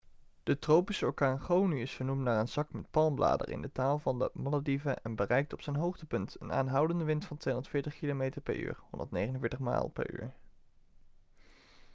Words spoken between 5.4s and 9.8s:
op zijn hoogtepunt een aanhoudende wind van 240 kilometer per uur 149